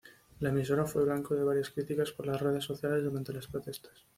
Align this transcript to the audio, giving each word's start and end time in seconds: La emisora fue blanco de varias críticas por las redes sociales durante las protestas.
La 0.39 0.49
emisora 0.49 0.87
fue 0.87 1.03
blanco 1.05 1.35
de 1.35 1.43
varias 1.43 1.69
críticas 1.69 2.09
por 2.11 2.25
las 2.25 2.41
redes 2.41 2.63
sociales 2.63 3.03
durante 3.03 3.33
las 3.33 3.45
protestas. 3.45 4.03